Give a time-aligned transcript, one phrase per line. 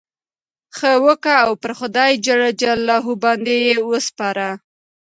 [0.77, 1.33] ښه وکه!
[1.45, 4.49] او پر خدای جل جلاله باندي ئې وسپاره.